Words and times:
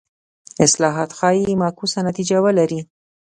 اصلاحات 0.65 1.09
ښايي 1.17 1.53
معکوسه 1.61 1.99
نتیجه 2.07 2.37
ولري. 2.45 2.79